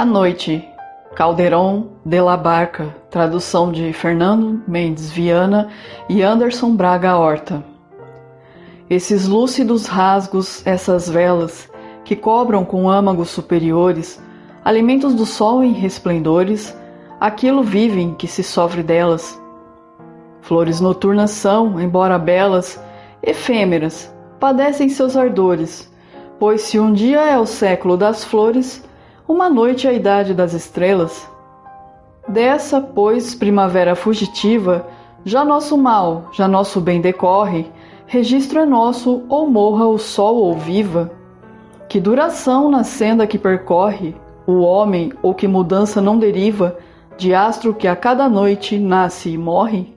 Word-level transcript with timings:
A 0.00 0.04
Noite, 0.06 0.66
Caldeirão 1.14 1.90
de 2.06 2.22
la 2.22 2.34
Barca, 2.34 2.96
tradução 3.10 3.70
de 3.70 3.92
Fernando 3.92 4.62
Mendes 4.66 5.10
Viana 5.10 5.68
e 6.08 6.22
Anderson 6.22 6.74
Braga 6.74 7.18
Horta. 7.18 7.62
Esses 8.88 9.28
lúcidos 9.28 9.84
rasgos, 9.84 10.66
essas 10.66 11.06
velas, 11.06 11.68
que 12.02 12.16
cobram 12.16 12.64
com 12.64 12.88
âmagos 12.88 13.28
superiores, 13.28 14.18
alimentos 14.64 15.14
do 15.14 15.26
sol 15.26 15.62
em 15.62 15.74
resplendores, 15.74 16.74
aquilo 17.20 17.62
vivem 17.62 18.14
que 18.14 18.26
se 18.26 18.42
sofre 18.42 18.82
delas. 18.82 19.38
Flores 20.40 20.80
noturnas 20.80 21.32
são, 21.32 21.78
embora 21.78 22.18
belas, 22.18 22.82
efêmeras, 23.22 24.10
padecem 24.38 24.88
seus 24.88 25.14
ardores, 25.14 25.92
pois 26.38 26.62
se 26.62 26.80
um 26.80 26.90
dia 26.90 27.20
é 27.20 27.38
o 27.38 27.44
século 27.44 27.98
das 27.98 28.24
flores, 28.24 28.82
uma 29.30 29.48
noite 29.48 29.86
a 29.86 29.92
idade 29.92 30.34
das 30.34 30.52
estrelas. 30.52 31.30
Dessa, 32.26 32.80
pois, 32.80 33.32
primavera 33.32 33.94
fugitiva, 33.94 34.88
já 35.24 35.44
nosso 35.44 35.78
mal, 35.78 36.24
já 36.32 36.48
nosso 36.48 36.80
bem 36.80 37.00
decorre, 37.00 37.70
registro 38.06 38.58
é 38.58 38.66
nosso, 38.66 39.22
ou 39.28 39.48
morra 39.48 39.86
o 39.86 39.98
sol 39.98 40.36
ou 40.36 40.54
viva. 40.54 41.12
Que 41.88 42.00
duração 42.00 42.68
na 42.70 42.82
senda 42.82 43.24
que 43.24 43.38
percorre 43.38 44.16
o 44.48 44.62
homem, 44.62 45.12
ou 45.22 45.32
que 45.32 45.46
mudança 45.46 46.00
não 46.00 46.18
deriva 46.18 46.76
de 47.16 47.32
astro 47.32 47.72
que 47.72 47.86
a 47.86 47.94
cada 47.94 48.28
noite 48.28 48.78
nasce 48.78 49.30
e 49.30 49.38
morre? 49.38 49.94